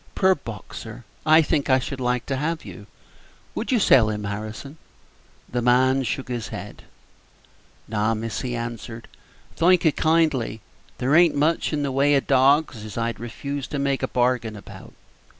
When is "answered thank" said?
8.55-9.85